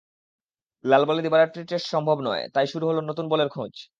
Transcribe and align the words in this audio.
লাল 0.83 1.03
বলে 1.05 1.21
দিবারাত্রির 1.21 1.65
টেস্ট 1.65 1.87
সম্ভব 1.87 2.17
নয়, 2.21 2.43
তাই 2.53 2.67
শুরু 2.67 2.85
হলো 2.87 3.01
নতুন 3.01 3.25
বলের 3.29 3.49
খোঁজ। 3.49 3.73